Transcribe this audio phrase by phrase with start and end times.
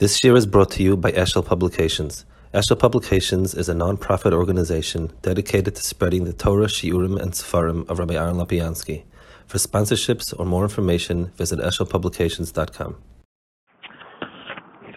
[0.00, 2.26] This year is brought to you by Eshel Publications.
[2.52, 8.00] Eshel Publications is a non-profit organization dedicated to spreading the Torah, Shiurim, and Sefarim of
[8.00, 9.04] Rabbi Aaron Lopiansky.
[9.46, 12.96] For sponsorships or more information, visit eshelpublications.com.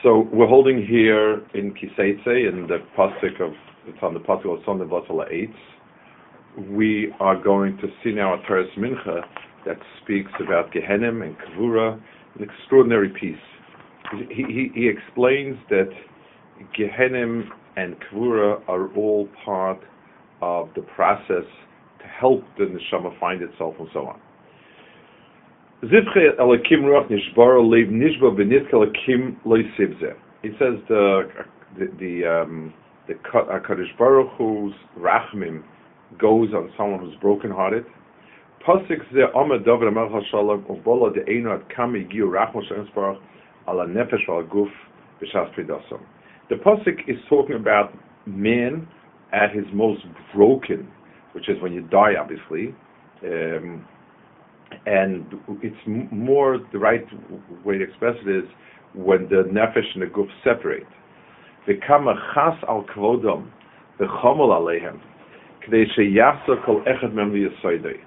[0.01, 3.53] So we're holding here in Ki Seitze, in the pasuk of
[3.85, 5.51] the pasuk of Sunday Vatala 8.
[6.71, 9.21] We are going to see now a Teres Mincha
[9.63, 12.01] that speaks about Gehenim and Kavura,
[12.33, 13.37] an extraordinary piece
[14.29, 15.89] he, he, explains that
[16.77, 19.79] Gehenim and Kvura are all part
[20.41, 21.45] of the process
[21.99, 24.19] to help the neshama find itself and so on.
[25.81, 25.87] He
[30.59, 31.29] says the
[31.77, 32.73] the the um,
[33.07, 33.13] the
[33.67, 35.63] Kaddish Baruch Hu's rachmim
[36.19, 37.85] goes on someone who's brokenhearted.
[38.65, 42.87] Pasuk ze Amad David Amelch Hashalom Ubola de Einu Ad Kam Igiu Rachmo Shem
[43.67, 44.71] nefesh guf
[45.21, 45.99] b'shas
[46.49, 47.93] The pasuk is talking about
[48.25, 48.87] man
[49.33, 50.89] at his most broken,
[51.33, 52.73] which is when you die, obviously,
[53.23, 53.85] um,
[54.85, 55.25] and
[55.61, 57.05] it's more the right
[57.65, 58.49] way to express it is
[58.93, 60.87] when the nefesh and the guf separate.
[61.67, 63.51] V'kama chas al kvodom
[63.99, 64.99] v'chomol aleihem
[65.69, 67.99] echad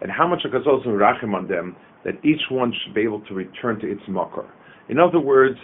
[0.00, 3.78] and how much HaKadosh rachim on them that each one should be able to return
[3.80, 4.46] to its makar.
[4.88, 5.56] In other words,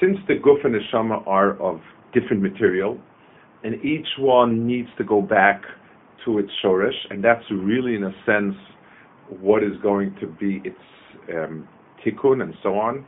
[0.00, 1.80] since the guf and the shama are of
[2.12, 2.98] different material,
[3.62, 5.62] and each one needs to go back
[6.24, 8.54] to its shorish, and that's really, in a sense,
[9.40, 10.76] what is going to be its
[11.34, 11.68] um,
[12.04, 13.04] tikkun and so on.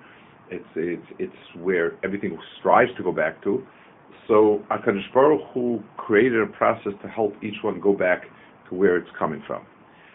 [0.50, 3.64] It's it's it's where everything strives to go back to.
[4.28, 8.22] So Hakadosh Baruch Hu created a process to help each one go back
[8.68, 9.66] to where it's coming from.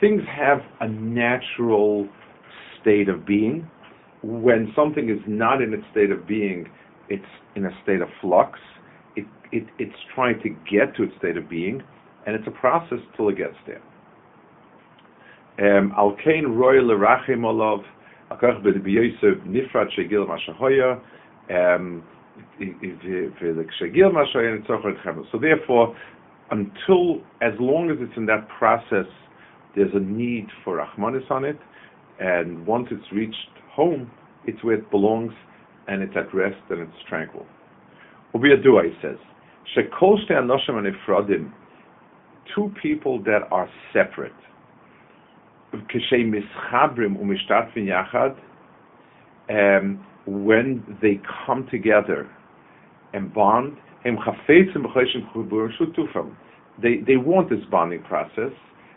[0.00, 2.08] things have a natural
[2.80, 3.68] state of being.
[4.22, 6.68] When something is not in its state of being,
[7.08, 7.24] it's
[7.56, 8.58] in a state of flux.
[9.16, 11.82] It, it, it's trying to get to its state of being,
[12.26, 13.82] and it's a process till it gets there.
[15.58, 17.80] Um, Alkein roy lerachim olav,
[18.30, 21.00] akach b'yosef nifrat shegil mashahoya,
[21.50, 22.02] um,
[25.32, 25.96] so therefore,
[26.50, 29.06] until as long as it's in that process
[29.76, 31.58] there's a need for Rahmanis on it,
[32.20, 33.36] and once it's reached
[33.70, 34.10] home,
[34.46, 35.32] it's where it belongs,
[35.88, 37.46] and it's at rest and it's tranquil.
[38.34, 39.16] Ubiyadua, he says,
[39.76, 41.52] Shekol anoshim anifradim,
[42.54, 44.32] two people that are separate,
[45.74, 48.36] k'shei mischabrim umishtatvin yachad,
[49.50, 52.30] um, when they come together
[53.12, 54.10] and bond, they,
[57.06, 58.52] they want this bonding process,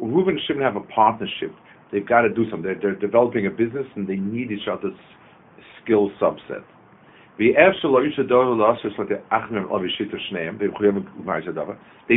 [0.00, 1.52] Reuven and Shimon have a partnership.
[1.92, 2.62] They've got to do something.
[2.62, 4.96] They're, they're developing a business and they need each other's
[5.82, 6.64] skill subset.
[7.38, 7.52] They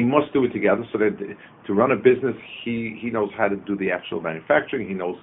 [0.02, 2.36] must do it together so that to run a business,
[2.66, 5.18] he, he knows how to do the actual manufacturing, he knows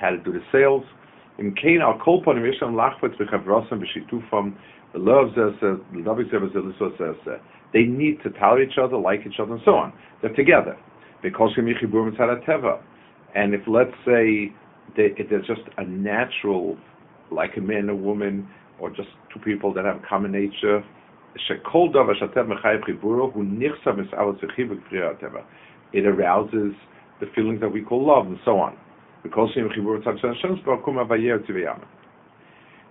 [0.00, 0.82] how to do the sales.
[1.38, 4.54] In Cain, al kol panim yesh lachvetz b'chavrosam b'shitufam
[7.72, 9.92] They need to tell each other, like each other, and so on.
[10.20, 10.76] They're together.
[13.34, 14.52] And if let's say
[14.96, 16.76] there's just a natural,
[17.30, 18.48] like a man and a woman,
[18.78, 20.84] or just two people that have common nature,
[25.92, 26.74] it arouses
[27.20, 28.76] the feelings that we call love and so on.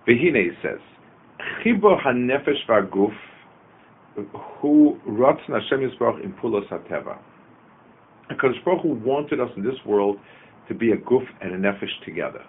[0.06, 0.80] Vehine says,
[1.64, 3.14] Chibur hanefesh v'aguf,
[4.60, 7.18] hu rotzen Hashem Yisbarach in pulos hateva.
[8.28, 10.16] Because Baruch Hu wanted us in this world
[10.68, 12.42] to be a guf and a nefesh together.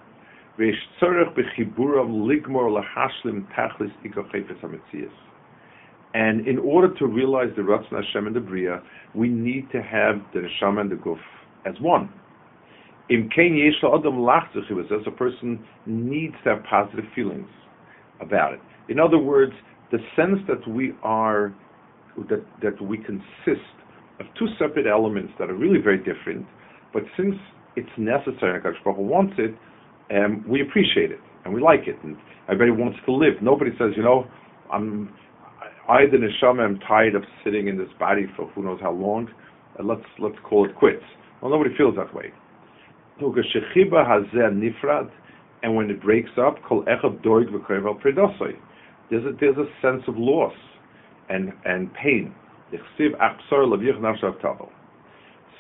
[6.14, 8.82] And in order to realize the Ratzon Hashem and the Bria,
[9.14, 11.20] we need to have the Neshama and the Guf
[11.66, 12.10] as one.
[13.10, 17.50] Im Adam as a person needs to have positive feelings
[18.22, 18.62] about it.
[18.88, 19.52] In other words,
[19.92, 21.54] the sense that we are
[22.30, 23.76] that that we consist
[24.20, 26.46] of two separate elements that are really very different,
[26.94, 27.36] but since
[27.76, 29.56] it's necessary and Baruch wants it,
[30.16, 32.18] um, we appreciate it and we like it, and
[32.50, 33.34] everybody wants to live.
[33.42, 34.26] Nobody says, you know,
[34.72, 35.14] I'm
[35.88, 39.30] I the neshama am tired of sitting in this body for who knows how long.
[39.78, 41.04] And let's let's call it quits.
[41.42, 42.32] Well, nobody feels that way.
[45.64, 46.56] And when it breaks up,
[49.10, 50.54] there's a, there's a sense of loss
[51.30, 52.34] and, and pain.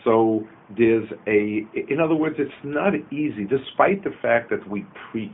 [0.03, 0.47] So
[0.77, 5.31] there's a, in other words, it's not easy, despite the fact that we preach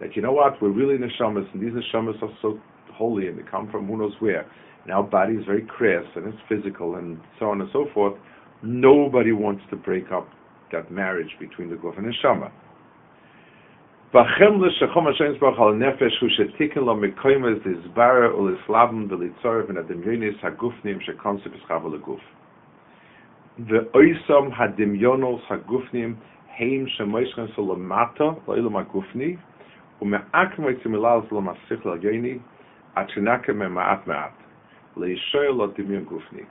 [0.00, 2.58] that, you know what, we're really neshamas, and these neshamas are so
[2.92, 4.50] holy, and they come from who knows where.
[4.84, 8.14] And our body is very crass, and it's physical, and so on and so forth.
[8.62, 10.28] Nobody wants to break up
[10.72, 12.50] that marriage between the Guf and Neshama.
[14.12, 18.36] Bachem l'shachom Hashem Yisbarach al nefesh hu shetikin lo mekoymes dizbara
[19.68, 22.18] and ademyonis hagufnim shekonse b'schav l'guf.
[23.60, 26.16] Ve'oisam hademyonos hagufnim
[26.48, 29.38] heim shemoyschen so lamata lo'ilam hagufni
[30.02, 32.42] u'me'akem v'tzimilal lo masich l'geni
[32.96, 34.32] atrinake me'ma'at ma'at
[34.96, 36.44] le'ishoy lo demyon gufni.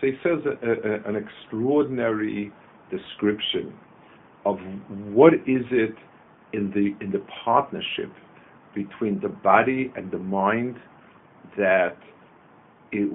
[0.00, 2.50] So he says a, a, an extraordinary
[2.90, 3.74] description
[4.46, 4.56] of
[5.12, 5.94] what is it
[6.52, 8.12] in the in the partnership
[8.74, 10.76] between the body and the mind
[11.56, 11.96] that
[12.92, 13.10] it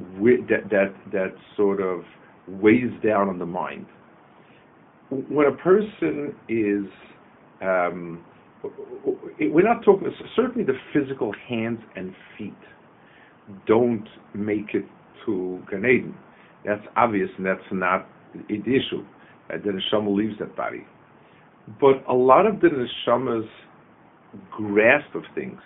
[0.47, 2.03] that that that sort of
[2.47, 3.85] weighs down on the mind.
[5.09, 6.85] When a person is
[7.61, 8.23] um,
[9.39, 12.53] we're not talking certainly the physical hands and feet
[13.67, 14.85] don't make it
[15.25, 16.15] to Gan Eden.
[16.65, 19.05] That's obvious and that's not the issue.
[19.53, 20.85] Uh, the neshama leaves that body.
[21.79, 23.49] But a lot of the neshama's
[24.51, 25.59] grasp of things,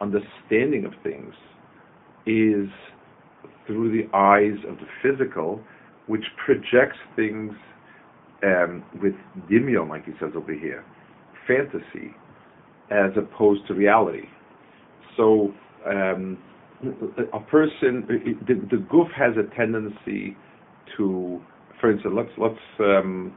[0.00, 1.32] understanding of things,
[2.26, 2.68] is
[3.66, 5.60] through the eyes of the physical,
[6.06, 7.52] which projects things
[8.42, 9.14] um, with
[9.50, 10.84] dimion, like he says over here,
[11.46, 12.14] fantasy,
[12.90, 14.26] as opposed to reality.
[15.16, 15.52] So
[15.86, 16.38] um,
[17.32, 18.06] a person,
[18.46, 20.36] the, the goof has a tendency
[20.96, 21.40] to,
[21.80, 23.34] for instance, let's let's um,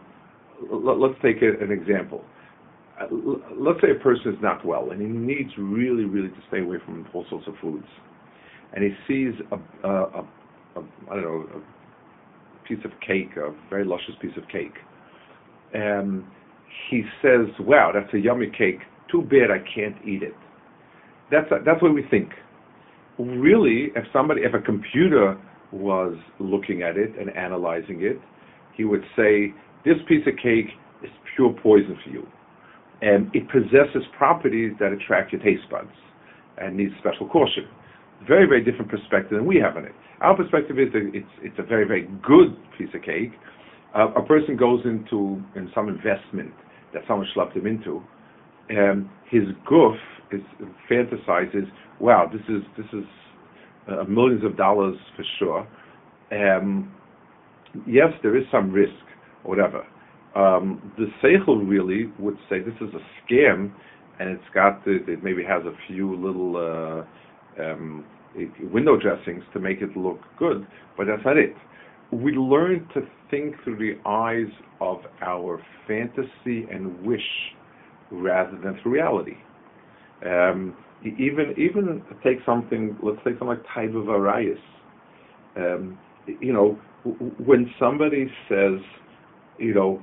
[0.70, 2.24] let's take an example.
[3.00, 3.06] Uh,
[3.58, 6.78] let's say a person is not well and he needs really, really to stay away
[6.86, 7.88] from all sorts of foods,
[8.74, 10.28] and he sees a, a, a,
[10.76, 14.76] a I don't know a piece of cake, a very luscious piece of cake,
[15.74, 16.24] and
[16.90, 18.80] he says, "Wow, that's a yummy cake.
[19.12, 20.36] Too bad I can't eat it."
[21.32, 22.30] That's that's what we think.
[23.18, 25.38] Really, if somebody, if a computer
[25.72, 28.20] was looking at it and analyzing it,
[28.76, 29.54] he would say,
[29.86, 30.68] this piece of cake
[31.04, 32.28] is pure poison for you.
[33.02, 35.90] And it possesses properties that attract your taste buds
[36.58, 37.66] and needs special caution.
[38.28, 39.94] Very, very different perspective than we have on it.
[40.22, 43.32] Our perspective is that it's, it's a very, very good piece of cake.
[43.96, 46.54] Uh, a person goes into in some investment
[46.94, 48.04] that someone schlepped him into.
[48.70, 49.96] and his goof
[50.32, 50.42] is
[50.90, 51.70] fantasizes,
[52.00, 53.06] wow, this is this is
[53.90, 55.68] uh, millions of dollars for sure.
[56.32, 56.94] Um,
[57.88, 58.92] yes, there is some risk,
[59.44, 59.86] whatever.
[60.36, 63.72] Um, the seichel really would say this is a scam,
[64.20, 68.06] and it's got the, it maybe has a few little uh, um,
[68.72, 70.66] window dressings to make it look good,
[70.98, 71.54] but that's not it.
[72.12, 77.22] We learn to think through the eyes of our fantasy and wish
[78.12, 79.36] rather than through reality.
[80.26, 82.96] Um, even even take something.
[83.02, 84.08] Let's take something like type of
[85.56, 85.98] Um,
[86.40, 86.78] you know,
[87.44, 88.80] when somebody says,
[89.60, 90.02] you know,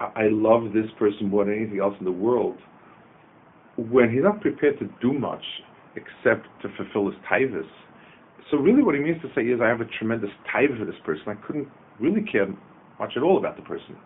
[0.00, 2.56] I love this person more than anything else in the world,
[3.76, 5.44] when he's not prepared to do much
[5.96, 7.68] except to fulfill his tivus.
[8.50, 10.98] So really what he means to say is I have a tremendous taiva for this
[11.04, 11.24] person.
[11.28, 11.68] I couldn't
[12.00, 12.46] really care
[12.98, 13.96] much at all about the person.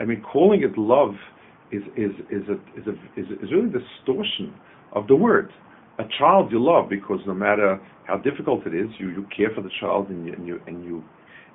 [0.00, 1.14] I mean, calling it love
[1.72, 4.54] is is is a is a is, is really distortion
[4.92, 5.50] of the word.
[5.98, 9.62] A child you love because no matter how difficult it is, you, you care for
[9.62, 11.04] the child and you and you and you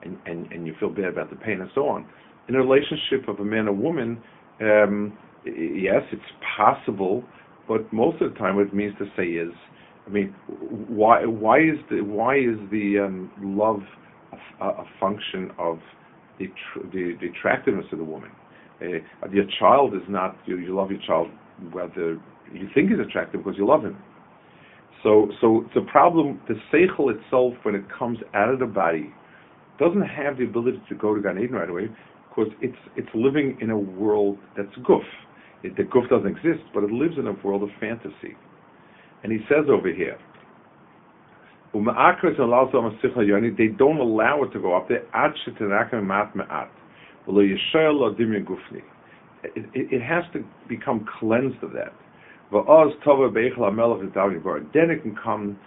[0.03, 2.05] and, and, and you feel bad about the pain and so on
[2.47, 4.21] in a relationship of a man and woman,
[4.61, 6.21] um, yes, it's
[6.57, 7.23] possible,
[7.67, 9.51] but most of the time, what it means to say is,
[10.05, 10.35] I mean,
[10.87, 13.81] why why is the why is the um, love
[14.59, 15.79] a, a, function of
[16.39, 18.31] the, tr- the, the attractiveness of the woman?
[18.81, 21.27] Uh, your child is not you, you love your child
[21.71, 22.19] whether
[22.51, 23.95] you think he's attractive because you love him.
[25.03, 29.13] So, so the problem, the seichel itself, when it comes out of the body,
[29.79, 31.89] doesn't have the ability to go to Gan Eden right away
[32.33, 35.03] because it's it's living in a world that's guf.
[35.63, 38.37] It, the guf doesn't exist, but it lives in a world of fantasy.
[39.23, 40.17] And he says over here,
[41.73, 41.79] they
[43.77, 45.03] don't allow it to go up there.
[49.43, 51.93] It, it, it has to become cleansed of that.
[52.51, 52.65] Then
[54.89, 55.57] it can come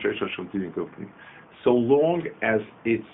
[0.00, 0.26] shesha
[0.74, 1.08] gufni.
[1.68, 3.04] So long as its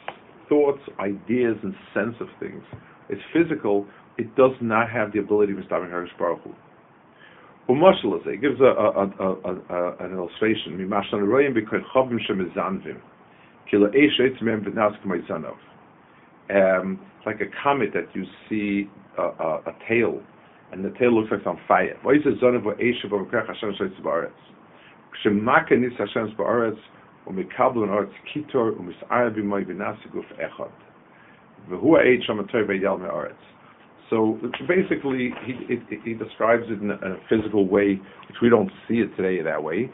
[0.49, 2.63] thoughts, ideas, and sense of things
[3.11, 3.85] is physical,
[4.17, 6.55] it does not have the ability to mistabik HaKadosh Baruch Hu.
[8.31, 10.75] It gives a, a, a, an illustration.
[16.51, 20.23] Um, it's like a comet that you see a, a, a, tail,
[20.71, 21.99] and the tail looks like it's on fire.
[33.27, 33.37] It.
[34.11, 34.39] So
[34.69, 38.97] basically, he, he, he describes it in a, a, physical way, which we don't see
[38.97, 39.91] it today that way.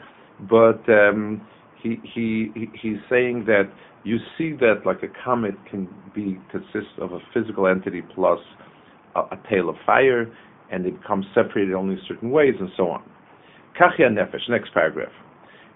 [0.49, 1.41] But um,
[1.81, 3.71] he, he, he's saying that
[4.03, 8.39] you see that like a comet can be consist of a physical entity plus
[9.15, 10.31] a, a tail of fire,
[10.71, 13.03] and they become separated only in certain ways, and so on.
[13.79, 14.49] Kachia nefesh.
[14.49, 15.11] Next paragraph.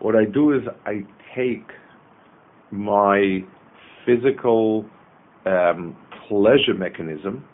[0.00, 1.04] what I do is I
[1.36, 1.66] take
[2.70, 3.40] my
[4.06, 4.84] physical
[5.46, 5.96] um,
[6.28, 7.44] pleasure mechanism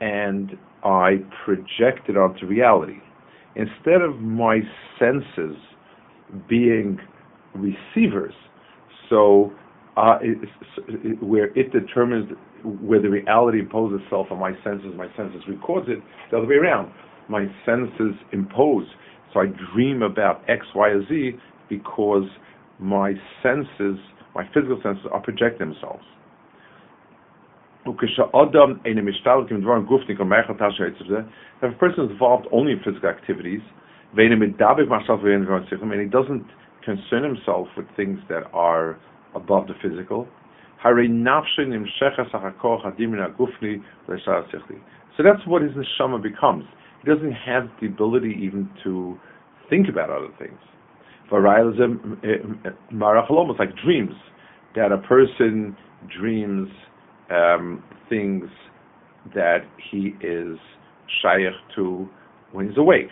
[0.00, 2.98] and I project it onto reality.
[3.54, 4.60] Instead of my
[4.98, 5.56] senses
[6.48, 6.98] being
[7.54, 8.34] receivers,
[9.10, 9.52] so
[9.96, 12.30] uh, it, where it determines
[12.64, 15.98] where the reality imposes itself on my senses, my senses records it,
[16.30, 16.92] the other way around.
[17.28, 18.86] My senses impose.
[19.32, 21.32] So I dream about X, Y, or Z
[21.68, 22.24] because
[22.78, 23.12] my
[23.42, 23.98] senses,
[24.34, 26.04] my physical senses, are projecting themselves.
[27.84, 27.94] If
[31.62, 33.60] a person is involved only in physical activities,
[34.14, 34.30] and
[36.00, 36.46] he doesn't
[36.84, 38.98] concern himself with things that are
[39.34, 40.28] above the physical.
[40.84, 40.90] So
[45.22, 46.64] that's what his neshama becomes.
[47.02, 49.18] He doesn't have the ability even to
[49.68, 50.58] think about other things.
[53.30, 54.14] Almost like dreams,
[54.76, 55.76] that a person
[56.20, 56.68] dreams
[57.30, 58.44] um, things
[59.34, 60.58] that he is
[61.22, 62.08] shaykh to
[62.52, 63.08] when he's awake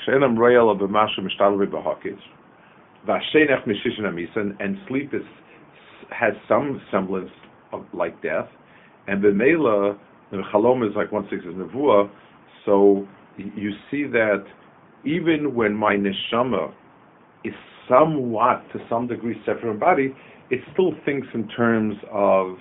[4.61, 5.23] and sleep is,
[6.11, 7.31] has some semblance
[7.73, 8.49] of like death,
[9.07, 9.99] and the b'meila
[10.31, 12.11] the chalom is like one six is nevuah.
[12.67, 13.07] So
[13.37, 14.45] you see that
[15.05, 16.73] even when my neshama
[17.45, 17.55] is
[17.89, 20.15] somewhat to some degree separate from body,
[20.51, 22.57] it still thinks in terms of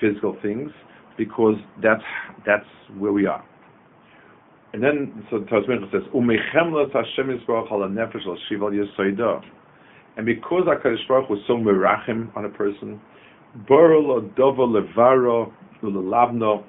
[0.00, 0.70] physical things
[1.16, 2.02] because that's
[2.46, 2.66] that's
[2.98, 3.44] where we are.
[4.72, 9.42] And then so Tazmincha says, "Umechemlas Hashem nefesh al shival yisoida."
[10.16, 13.00] And because HaKadosh Baruch was so merachim on a person,
[13.68, 16.64] Borol Dova Levaro Ulalabno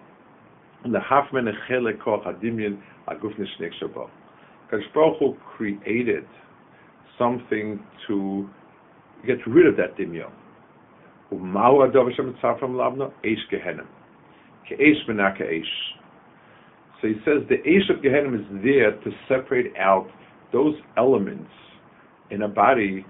[0.85, 2.23] Lehafmen Echele Koch.
[4.69, 6.25] HaKadosh Baruch Hu created
[7.17, 8.49] something to
[9.25, 10.31] get rid of that dimyon.
[11.29, 11.37] So
[17.07, 20.07] he says the Eish of Gehenim is there to separate out
[20.51, 21.51] those elements
[22.31, 23.05] in a body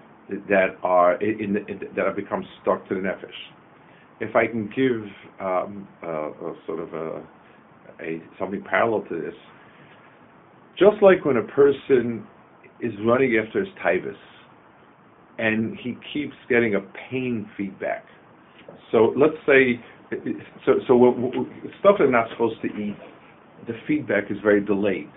[0.49, 3.29] that are in, in, that have become stuck to the nefesh.
[4.19, 5.03] If I can give
[5.39, 7.21] um, a, a sort of a,
[8.01, 9.33] a something parallel to this,
[10.77, 12.25] just like when a person
[12.81, 14.15] is running after his tivus
[15.39, 18.05] and he keeps getting a pain feedback.
[18.91, 19.79] So let's say,
[20.65, 21.45] so so
[21.79, 22.97] stuff they're not supposed to eat,
[23.67, 25.09] the feedback is very delayed.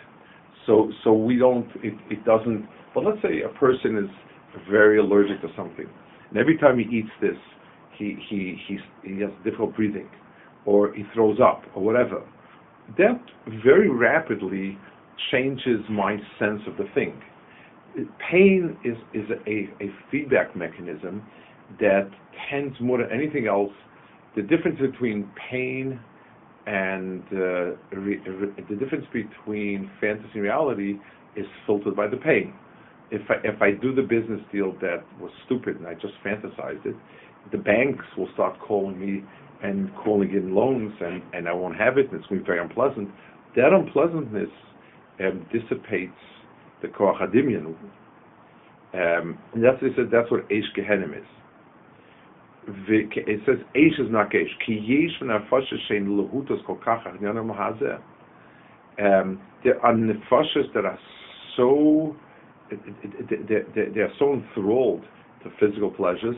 [0.67, 2.69] So so we don't it, it doesn't.
[2.95, 4.11] But let's say a person is
[4.69, 5.87] very allergic to something,
[6.31, 7.37] and every time he eats this,
[7.97, 10.09] he he he he has difficult breathing,
[10.67, 12.23] or he throws up, or whatever.
[12.99, 13.21] That
[13.65, 14.79] very rapidly
[15.31, 17.21] changes my sense of the thing.
[18.31, 21.23] Pain is, is a, a feedback mechanism
[21.81, 22.09] that
[22.51, 23.73] tends more than anything else.
[24.37, 26.01] The difference between pain
[26.67, 27.37] and uh,
[27.97, 30.95] re, re, the difference between fantasy and reality
[31.37, 32.55] is filtered by the pain.
[33.11, 36.87] If I, if I do the business deal that was stupid and I just fantasized
[36.87, 36.95] it,
[37.51, 39.25] the banks will start calling me
[39.63, 42.47] and calling in loans and, and I won't have it and it's going to be
[42.47, 43.11] very unpleasant.
[43.57, 44.49] That unpleasantness
[45.21, 46.13] um, dissipates
[46.83, 47.21] the koach.
[48.93, 51.27] Um, and that's, it says, that's what Eish Gehenim is.
[52.89, 54.49] It says Eish is not Eish.
[54.67, 58.01] Ki yesh v'nafashes shein lehutos kol kach achnyanim hazeh.
[58.99, 60.99] Um, there are nefashas that are
[61.57, 62.15] so
[62.71, 65.03] they are so enthralled
[65.43, 66.37] to physical pleasures.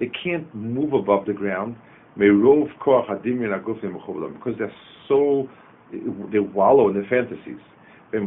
[0.00, 1.76] They can't move above the ground
[2.16, 2.44] because
[4.58, 4.72] they're
[5.08, 5.48] so
[6.32, 7.60] they wallow in their fantasies.
[8.12, 8.20] They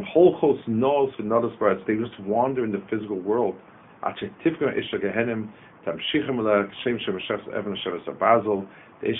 [1.94, 3.54] just wander in the physical world.
[4.02, 4.30] The
[4.76, 4.96] Isha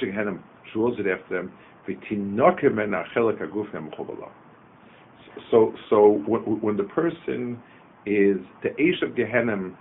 [0.07, 0.39] Gehenim
[0.73, 1.51] draws it after.
[5.51, 7.59] So, so when, the person
[8.09, 9.77] is the Aish of Gehenim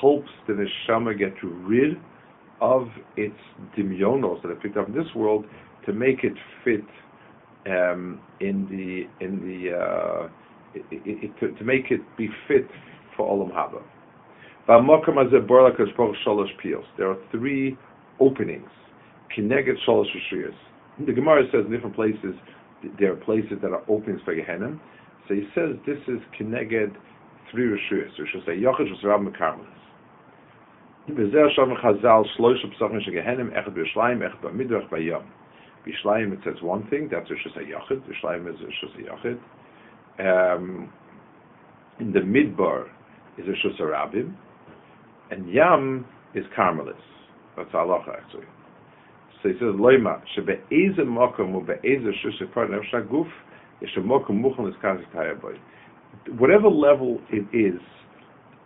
[0.00, 1.96] helps the neshama get rid
[2.60, 3.38] of its
[3.76, 5.44] dimyonos that are picked up in this world
[5.86, 6.84] to make it fit
[7.66, 10.28] um, in the in the uh,
[10.74, 12.68] it, it, to, to, make it be fit
[13.16, 13.82] for olam haba.
[16.96, 17.78] There are three
[18.20, 18.68] openings.
[19.36, 20.54] Kineged shalosh
[21.06, 22.34] The Gemara says in different places
[22.98, 24.78] there are places that are openings for Gehenim.
[25.26, 26.94] So he says this is Kineged
[27.50, 29.78] tsvir shus so shos a yachos vos rab mekamlos
[31.06, 35.04] di bezer shom khazal shloish psakh mish gehenem ech be shlaim ech be midrach be
[35.04, 35.24] yom.
[35.84, 39.02] Be shlaim it says one thing that's shos a yachos be shlaim is shos a
[39.10, 39.38] yachos
[40.58, 40.92] um
[42.00, 42.88] in the midbar
[43.38, 44.34] is a shos
[45.30, 46.94] and yam is karmelis
[47.56, 48.46] that's halacha actually
[49.42, 50.58] so it says loima shebe
[51.06, 53.28] mokom u be a partner shaguf
[53.80, 55.56] ish a mokom mukhon is kazi tayaboy
[56.37, 57.79] Whatever level it is,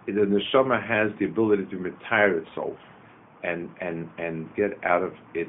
[0.05, 2.77] the neshama has the ability to retire itself
[3.43, 5.47] and and and get out of it,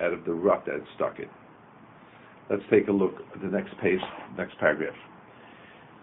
[0.00, 1.28] out of the rut that it's stuck in.
[2.48, 4.00] Let's take a look at the next page,
[4.36, 4.94] next paragraph.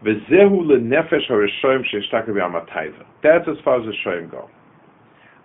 [0.03, 3.05] V'zehu lenefesh harishoyim sheishtaka b'yamatayva.
[3.23, 4.49] That's as far as the shoyim go.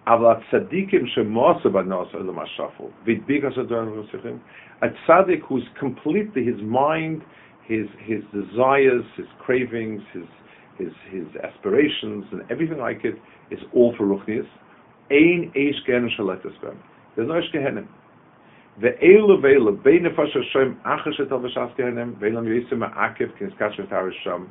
[0.07, 4.38] אבל הצדיקים שמוסו בנוס אלו השפל, והדביק הדברים הנוסחים,
[4.83, 7.23] a tzaddik who's completely, his mind,
[7.68, 10.24] his his desires, his cravings, his
[10.78, 13.16] his his aspirations, and everything like it
[13.52, 14.48] is all for ruchnius.
[15.12, 16.78] Ein eish gehen shalatis ben.
[17.16, 17.88] There's no eish gehenim.
[18.82, 23.90] The eilu veila bei nefesh Hashem achas et avashas gehenim veilam yisim ha'akev kinskash et
[23.90, 24.48] harisham.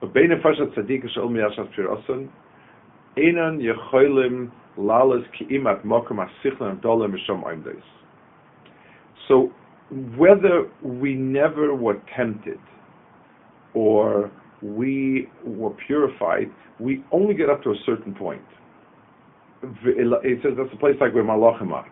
[0.00, 2.28] Bei nefesh tzadik shol miyashas pirosan
[3.16, 7.82] einan yecholim lalas ki'imat mokum asichlan dolem misham oimdeis.
[9.26, 9.52] So
[10.16, 12.58] whether we never were tempted
[13.74, 14.30] or
[14.62, 18.42] we were purified, we only get up to a certain point.
[19.62, 21.86] It says that's a place like where malachim are.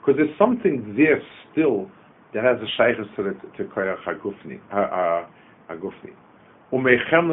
[0.00, 1.22] Because there's something there
[1.52, 1.90] still
[2.34, 3.22] that has a shaykhus to,
[3.56, 4.60] to koyach hagufni.
[6.72, 7.30] Umechem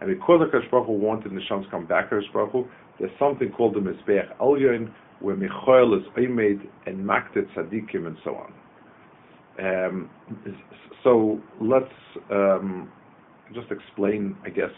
[0.00, 2.64] and because the Kadosh Baruch Hu wanted Neshams come back to Baruch Hu,
[2.98, 8.36] there's something called the Mizbeach Elyon, where Michael is Oimed and Maktet Tzadikim and so
[8.36, 8.52] on.
[9.58, 10.10] Um,
[11.02, 11.84] so let's
[12.30, 12.90] um,
[13.54, 14.70] just explain, I guess.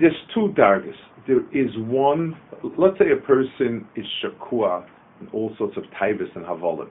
[0.00, 0.94] There's two dargis.
[1.26, 2.36] There is one,
[2.78, 4.86] let's say a person is Shakua,
[5.20, 6.88] and all sorts of taibis and havolim.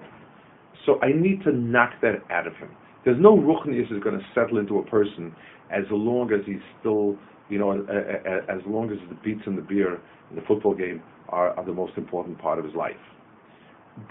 [0.85, 2.69] So I need to knock that out of him.
[3.05, 5.35] There's no ruchnius is going to settle into a person
[5.71, 7.17] as long as he's still,
[7.49, 11.51] you know, as long as the beats and the beer and the football game are,
[11.51, 12.95] are the most important part of his life.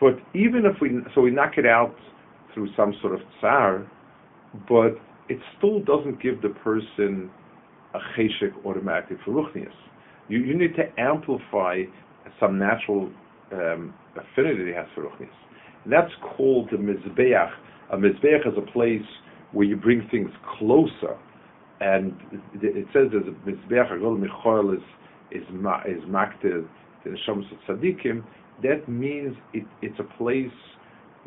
[0.01, 1.95] But even if we, so we knock it out
[2.55, 3.87] through some sort of tsar,
[4.69, 4.97] but
[5.29, 7.31] it still doesn't give the person
[7.95, 9.73] a cheshik automatically for ruchnius.
[10.29, 11.83] You, you need to amplify
[12.39, 13.11] some natural
[13.53, 15.29] um, affinity he has for Ruchnis.
[15.87, 17.51] That's called the Mizbeach.
[17.91, 19.07] A mizbeach is a place
[19.53, 21.17] where you bring things closer,
[21.81, 22.13] and
[22.61, 24.83] it says there's a mizbeach agol michoel is
[25.31, 26.67] is ma, is makted
[27.05, 28.25] the neshama tzaddikim.
[28.63, 30.51] That means it, it's a place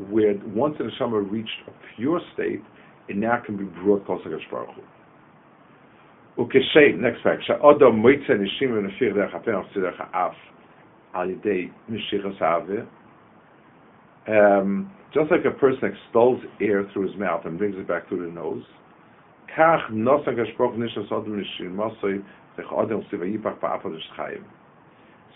[0.10, 2.62] where once the neshama reached a pure state,
[3.08, 4.82] it now can be brought closer to Baruch Hu.
[6.43, 10.34] Ukeshem, next fact, she'odom moitze nishim v'nefir derech ha'pen of tzidech ha'af
[11.13, 12.88] al yidei mishichas ha'aveh,
[14.27, 18.25] um, just like a person extols air through his mouth and brings it back through
[18.25, 18.63] the nose,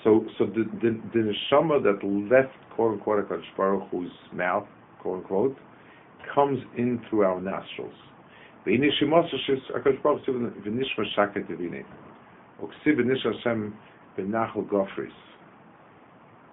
[0.05, 1.99] so, so the, the, the neshama that
[2.31, 4.67] left, quote unquote, HaKadosh Baruch Hu's mouth,
[5.01, 5.57] quote unquote,
[6.33, 7.93] comes in through our nostrils.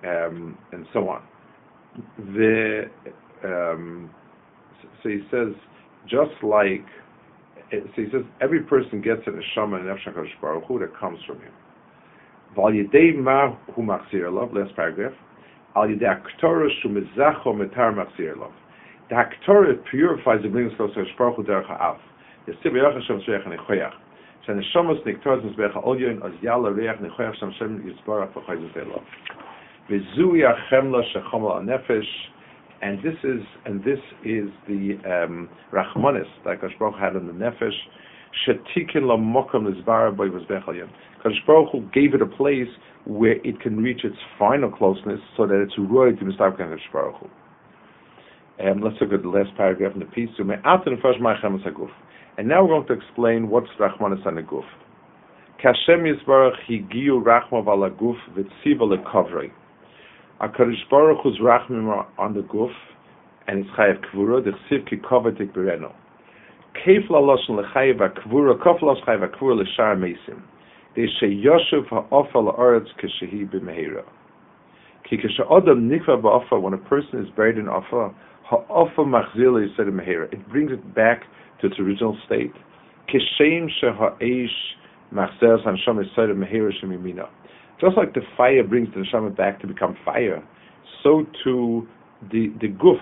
[0.04, 1.22] Um, and so on
[2.18, 2.90] the
[3.44, 4.10] um,
[5.02, 5.54] so he says
[6.08, 6.86] just like
[7.70, 11.40] so he says every person gets an neshama and nefesh Baruch Hu that comes from
[11.40, 11.52] him.
[12.54, 15.14] Val yedei ma hu machzir love last paragraph.
[15.76, 18.52] Al yedei aktora shumizacho metar machzir love.
[19.08, 21.98] The aktora purifies the bringing of Hakadosh Baruch Hu derech ha'af.
[22.46, 23.94] Yisiv yoch Hashem shreich nechoyach.
[24.46, 29.02] Shan neshamas niktoras nizbech ha'olyon az yala reach nechoyach shem shem yisbarach v'chayzut elov
[32.82, 37.32] and this is and this is the um, rachmanis that Kadosh Baruch had in the
[37.32, 37.70] nefesh.
[38.46, 40.88] Shetikin lamokum nizbara by vizbechaliyim.
[41.24, 42.68] Kadosh Baruch Hu gave it a place
[43.04, 47.20] where it can reach its final closeness, so that it's rooted to Mistavkan Kadosh Baruch
[47.20, 47.28] Hu.
[48.66, 50.30] Um, let's look at the last paragraph in the piece.
[50.38, 50.48] And
[52.48, 54.64] now we're going to explain what's Rachmanis and the Guf.
[55.62, 59.52] Kashem Yisbarach higiu rachma v'alaguf v'tziva lekavrei.
[60.40, 62.72] HaKadosh Baruch Hu's Rachmim on the Guf
[63.46, 65.92] and it's Chayav Kvura, the Chsiv ki kovetik bereno.
[66.84, 67.98] Keif la loshen lechayav
[68.62, 70.42] kof los chayav ha-kvura l'shar meisim.
[70.94, 72.88] De sheyoshev ha-ofa la'aretz
[73.50, 74.04] b'mehira.
[75.08, 78.14] Ki kashe nikva ba'ofa, when a person is buried in ofa,
[78.52, 80.30] Ha'ofa machzila said in Mehera.
[80.30, 81.22] It brings it back
[81.60, 82.52] to its original state.
[83.08, 84.48] Kishem sheha'esh
[85.14, 87.28] machzer hanshama said in Mehera shemimina.
[87.82, 90.40] Just like the fire brings the neshama back to become fire,
[91.02, 91.88] so too
[92.30, 93.00] the the guf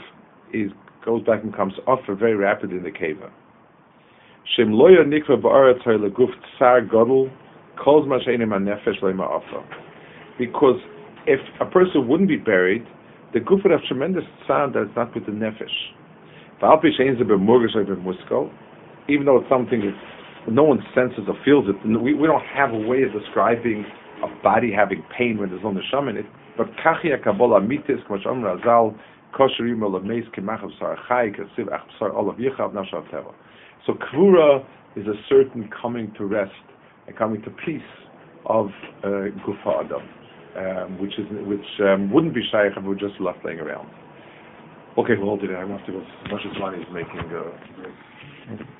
[0.54, 0.72] is
[1.04, 3.18] goes back and comes off very rapidly in the cave.
[4.56, 7.30] Shem loya nikva ba'aretz guf tsar godel
[7.76, 8.50] calls mashenim.
[10.38, 10.80] Because
[11.26, 12.86] if a person wouldn't be buried,
[13.34, 15.68] the guf would have tremendous sound that is not with the nefesh.
[19.08, 22.72] Even though it's something that no one senses or feels it, we, we don't have
[22.72, 23.84] a way of describing
[24.22, 26.26] a body having pain when there's no neshama in it.
[26.56, 28.98] But kachia kabbalah mitis, k'mash amr azal,
[29.36, 33.32] kosher k'machav sar chai, k'siv ach sar olav yichav nashav teva.
[33.86, 34.64] So kvura
[34.96, 36.52] is a certain coming to rest,
[37.08, 37.80] a coming to peace
[38.46, 38.68] of
[39.04, 40.02] uh, gufa adam
[40.56, 43.88] um, which is which um, wouldn't be shaykh if we just left laying around.
[44.98, 45.50] Okay, we'll hold it.
[45.50, 46.02] I have to go.
[46.30, 47.20] Much as money is making.
[47.30, 48.79] Uh,